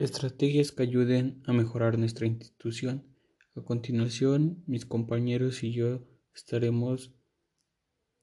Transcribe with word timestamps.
Estrategias 0.00 0.72
que 0.72 0.82
ayuden 0.82 1.42
a 1.46 1.52
mejorar 1.52 1.98
nuestra 1.98 2.26
institución. 2.26 3.14
A 3.54 3.60
continuación, 3.60 4.64
mis 4.66 4.86
compañeros 4.86 5.62
y 5.62 5.74
yo 5.74 6.00
estaremos 6.34 7.12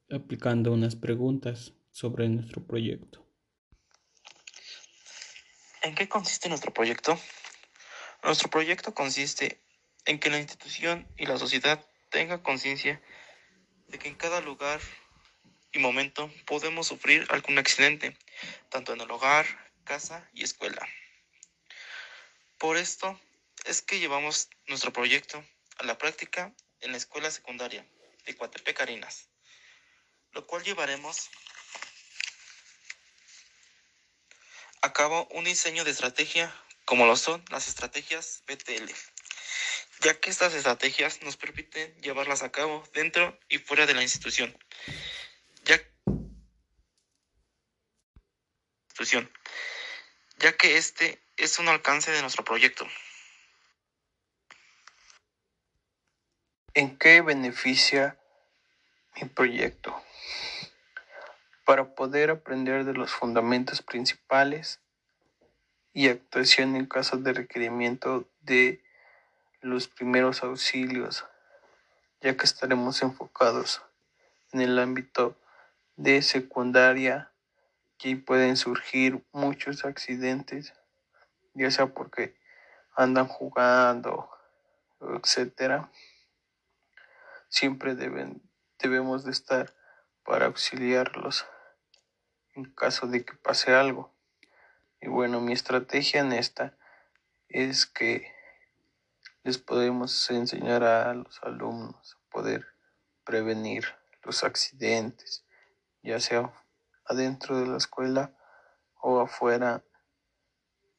aplicando 0.09 0.71
unas 0.71 0.95
preguntas 0.95 1.75
sobre 1.91 2.29
nuestro 2.29 2.65
proyecto. 2.65 3.23
¿En 5.83 5.93
qué 5.93 6.09
consiste 6.09 6.49
nuestro 6.49 6.73
proyecto? 6.73 7.15
Nuestro 8.23 8.49
proyecto 8.49 8.95
consiste 8.95 9.61
en 10.05 10.17
que 10.17 10.31
la 10.31 10.39
institución 10.39 11.07
y 11.15 11.27
la 11.27 11.37
sociedad 11.37 11.85
tengan 12.09 12.41
conciencia 12.41 13.03
de 13.87 13.99
que 13.99 14.07
en 14.07 14.15
cada 14.15 14.41
lugar 14.41 14.79
y 15.71 15.77
momento 15.77 16.31
podemos 16.47 16.87
sufrir 16.87 17.27
algún 17.29 17.59
accidente, 17.59 18.17
tanto 18.69 18.93
en 18.93 19.01
el 19.01 19.11
hogar, 19.11 19.45
casa 19.83 20.27
y 20.33 20.41
escuela. 20.41 20.81
Por 22.57 22.77
esto 22.77 23.19
es 23.65 23.81
que 23.81 23.99
llevamos 23.99 24.49
nuestro 24.65 24.91
proyecto 24.91 25.45
a 25.77 25.83
la 25.83 25.97
práctica 25.97 26.53
en 26.79 26.91
la 26.91 26.97
escuela 26.97 27.29
secundaria 27.29 27.85
de 28.25 28.35
Coatepec 28.35 28.75
Carinas, 28.75 29.29
lo 30.31 30.47
cual 30.47 30.63
llevaremos 30.63 31.29
a 34.81 34.91
cabo 34.91 35.27
un 35.31 35.43
diseño 35.43 35.83
de 35.83 35.91
estrategia 35.91 36.53
como 36.85 37.05
lo 37.05 37.15
son 37.15 37.43
las 37.49 37.67
estrategias 37.67 38.43
BTL, 38.47 38.91
ya 40.01 40.19
que 40.19 40.29
estas 40.29 40.53
estrategias 40.53 41.21
nos 41.21 41.37
permiten 41.37 41.93
llevarlas 42.01 42.41
a 42.41 42.51
cabo 42.51 42.87
dentro 42.93 43.37
y 43.49 43.59
fuera 43.59 43.85
de 43.85 43.93
la 43.93 44.01
institución. 44.01 44.57
Ya, 45.63 45.79
institución, 48.87 49.31
ya 50.37 50.55
que 50.55 50.77
este 50.77 51.26
es 51.37 51.59
un 51.59 51.67
alcance 51.67 52.11
de 52.11 52.21
nuestro 52.21 52.43
proyecto. 52.43 52.85
¿En 56.73 56.97
qué 56.97 57.21
beneficia 57.21 58.17
mi 59.15 59.27
proyecto? 59.29 59.95
Para 61.63 61.95
poder 61.95 62.31
aprender 62.31 62.85
de 62.85 62.93
los 62.93 63.11
fundamentos 63.11 63.81
principales 63.81 64.79
y 65.93 66.09
actuación 66.09 66.75
en 66.75 66.87
caso 66.87 67.17
de 67.17 67.33
requerimiento 67.33 68.27
de 68.41 68.83
los 69.61 69.87
primeros 69.87 70.43
auxilios, 70.43 71.25
ya 72.21 72.35
que 72.35 72.45
estaremos 72.45 73.01
enfocados 73.01 73.81
en 74.53 74.61
el 74.61 74.79
ámbito 74.79 75.35
de 75.97 76.21
secundaria 76.21 77.31
y 78.01 78.15
pueden 78.15 78.55
surgir 78.57 79.23
muchos 79.31 79.83
accidentes, 79.85 80.73
ya 81.57 81.71
sea 81.71 81.87
porque 81.87 82.35
andan 82.95 83.27
jugando, 83.27 84.29
etcétera. 85.01 85.91
Siempre 87.49 87.95
deben, 87.95 88.41
debemos 88.79 89.23
de 89.23 89.31
estar 89.31 89.73
para 90.23 90.45
auxiliarlos 90.45 91.45
en 92.53 92.65
caso 92.73 93.07
de 93.07 93.23
que 93.23 93.33
pase 93.33 93.73
algo. 93.73 94.13
Y 94.99 95.07
bueno, 95.07 95.39
mi 95.41 95.53
estrategia 95.53 96.21
en 96.21 96.33
esta 96.33 96.77
es 97.49 97.85
que 97.85 98.31
les 99.43 99.57
podemos 99.57 100.29
enseñar 100.29 100.83
a 100.83 101.13
los 101.13 101.41
alumnos 101.43 102.15
a 102.15 102.29
poder 102.31 102.65
prevenir 103.23 103.85
los 104.23 104.43
accidentes, 104.43 105.45
ya 106.03 106.19
sea 106.19 106.51
adentro 107.05 107.59
de 107.59 107.67
la 107.67 107.77
escuela 107.77 108.33
o 108.99 109.21
afuera 109.21 109.83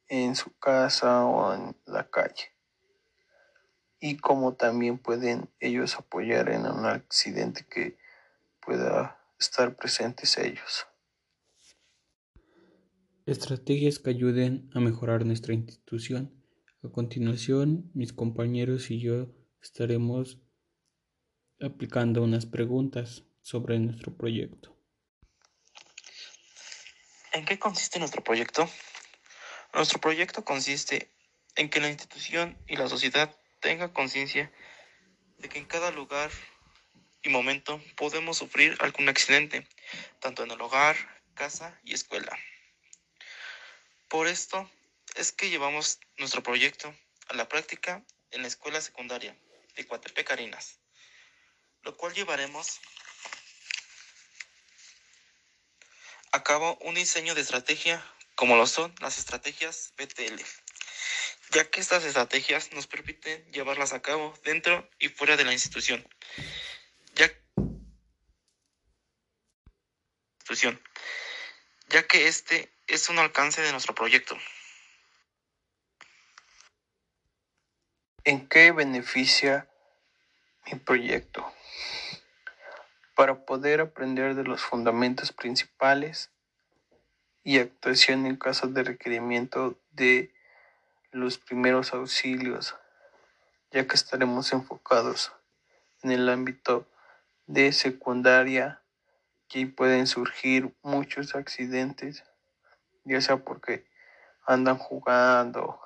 en 0.09 0.35
su 0.35 0.57
casa 0.59 1.25
o 1.25 1.55
en 1.55 1.77
la 1.87 2.09
calle. 2.09 2.53
Y 4.01 4.17
como 4.17 4.55
también 4.55 4.99
pueden 4.99 5.51
ellos 5.61 5.97
apoyar 5.97 6.49
en 6.51 6.67
un 6.67 6.87
accidente 6.87 7.67
que 7.69 7.99
pueda 8.65 9.21
estar 9.39 9.77
presentes 9.77 10.39
ellos. 10.39 10.87
Estrategias 13.27 13.99
que 13.99 14.11
ayuden 14.11 14.71
a 14.75 14.81
mejorar 14.81 15.27
nuestra 15.27 15.53
institución. 15.53 16.33
A 16.83 16.89
continuación, 16.89 17.91
mis 17.93 18.13
compañeros 18.13 18.91
y 18.91 19.01
yo 19.01 19.35
estaremos 19.61 20.41
aplicando 21.61 22.23
unas 22.23 22.47
preguntas 22.47 23.25
sobre 23.43 23.79
nuestro 23.81 24.17
proyecto. 24.17 24.77
¿En 27.33 27.45
qué 27.45 27.59
consiste 27.59 27.99
nuestro 27.99 28.23
proyecto? 28.23 28.69
Nuestro 29.79 30.01
proyecto 30.01 30.45
consiste 30.45 31.09
en 31.55 31.71
que 31.71 31.79
la 31.79 31.89
institución 31.89 32.59
y 32.67 32.75
la 32.75 32.89
sociedad 32.89 33.33
tengan 33.61 33.93
conciencia 33.93 34.51
de 35.37 35.49
que 35.49 35.61
en 35.61 35.67
cada 35.67 35.93
lugar 35.93 36.33
y 37.23 37.29
momento 37.29 37.81
podemos 37.97 38.39
sufrir 38.39 38.77
algún 38.81 39.09
accidente, 39.09 39.69
tanto 40.19 40.43
en 40.43 40.51
el 40.51 40.61
hogar, 40.61 40.97
casa 41.35 41.79
y 41.85 41.95
escuela. 41.95 42.37
Por 44.09 44.27
esto 44.27 44.69
es 45.15 45.31
que 45.31 45.49
llevamos 45.49 46.01
nuestro 46.17 46.43
proyecto 46.43 46.93
a 47.29 47.35
la 47.35 47.49
práctica 47.49 48.03
en 48.33 48.43
la 48.43 48.49
escuela 48.49 48.81
secundaria 48.81 49.39
de 49.77 49.87
Coatepec 49.87 50.27
Carinas, 50.27 50.81
lo 51.83 51.97
cual 51.97 52.15
llevaremos 52.15 52.81
a 56.33 56.43
cabo 56.43 56.77
un 56.81 56.97
diseño 56.97 57.37
de 57.37 57.43
estrategia 57.43 58.05
como 58.39 58.55
lo 58.55 58.69
son 58.69 58.95
las 59.01 59.19
estrategias 59.19 59.93
BTL, 59.99 60.41
ya 61.51 61.69
que 61.69 61.81
estas 61.81 62.05
estrategias 62.05 62.73
nos 62.73 62.87
permiten 62.87 63.45
llevarlas 63.51 63.93
a 63.93 64.01
cabo 64.01 64.33
dentro 64.45 64.89
y 65.01 65.09
fuera 65.09 65.37
de 65.37 65.45
la 65.45 65.53
institución. 65.53 66.09
Ya, 67.17 67.29
institución, 70.37 70.81
ya 71.89 72.07
que 72.07 72.29
este 72.29 72.73
es 72.87 73.09
un 73.09 73.19
alcance 73.19 73.61
de 73.61 73.73
nuestro 73.73 73.97
proyecto. 73.97 74.39
¿En 78.23 78.49
qué 78.49 78.71
beneficia 78.71 79.69
mi 80.67 80.79
proyecto? 80.79 81.53
Para 83.17 83.45
poder 83.45 83.81
aprender 83.81 84.37
de 84.37 84.45
los 84.45 84.63
fundamentos 84.63 85.33
principales 85.33 86.31
y 87.45 87.59
actuación 87.59 88.27
en 88.27 88.37
caso 88.37 88.67
de 88.69 88.83
requerimiento 88.83 89.79
de 89.91 90.33
los 91.11 91.39
primeros 91.39 91.95
auxilios, 91.95 92.77
ya 93.71 93.87
que 93.87 93.95
estaremos 93.95 94.53
enfocados 94.53 95.33
en 96.03 96.13
el 96.13 96.29
ámbito 96.29 96.87
de 97.47 97.73
secundaria 97.73 98.83
y 99.53 99.67
pueden 99.67 100.07
surgir 100.07 100.75
muchos 100.83 101.35
accidentes 101.35 102.25
ya 103.09 103.21
sea 103.21 103.39
porque 103.39 103.87
andan 104.47 104.77
jugando, 104.77 105.81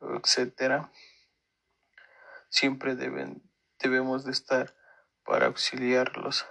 etcétera. 0.00 0.90
Siempre 2.48 2.96
deben, 2.96 3.42
debemos 3.78 4.24
de 4.24 4.32
estar 4.32 4.74
para 5.24 5.46
auxiliarlos 5.46 6.46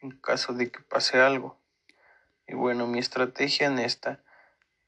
en 0.00 0.12
caso 0.20 0.52
de 0.54 0.70
que 0.70 0.80
pase 0.80 1.20
algo. 1.20 1.60
Y 2.46 2.54
bueno, 2.54 2.86
mi 2.86 2.98
estrategia 2.98 3.66
en 3.66 3.78
esta 3.78 4.22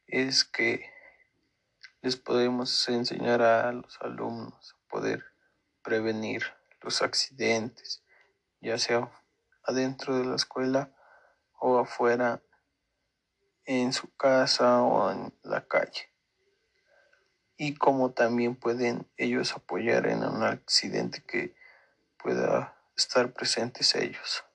es 0.07 0.45
que 0.45 0.91
les 2.03 2.17
podemos 2.17 2.89
enseñar 2.89 3.43
a 3.43 3.73
los 3.73 3.99
alumnos 4.01 4.75
a 4.75 4.89
poder 4.89 5.25
prevenir 5.83 6.45
los 6.83 7.03
accidentes, 7.03 8.03
ya 8.61 8.79
sea 8.79 9.11
adentro 9.65 10.17
de 10.19 10.25
la 10.25 10.37
escuela 10.37 10.91
o 11.59 11.79
afuera 11.79 12.43
en 13.65 13.93
su 13.93 14.15
casa 14.17 14.83
o 14.83 15.11
en 15.11 15.35
la 15.43 15.67
calle. 15.67 16.11
Y 17.57 17.75
como 17.75 18.13
también 18.13 18.55
pueden 18.55 19.09
ellos 19.17 19.53
apoyar 19.55 20.07
en 20.07 20.23
un 20.23 20.45
accidente 20.45 21.23
que 21.27 21.57
pueda 22.19 22.77
estar 22.97 23.33
presentes 23.33 23.95
ellos. 23.95 24.46